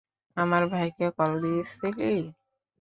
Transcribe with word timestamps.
আমার 0.37 0.63
ভাইকে 0.71 1.05
কল 1.17 1.31
দিছিলি? 1.43 2.11